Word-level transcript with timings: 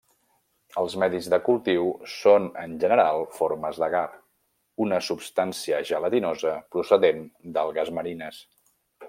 Els 0.81 0.93
medis 1.01 1.25
de 1.33 1.37
cultiu 1.49 1.91
són 2.13 2.47
en 2.63 2.73
general 2.85 3.21
formes 3.41 3.83
d'agar, 3.83 4.01
una 4.87 4.99
substància 5.11 5.83
gelatinosa 5.91 6.57
procedent 6.79 7.23
d'algues 7.59 7.95
marines. 8.01 8.43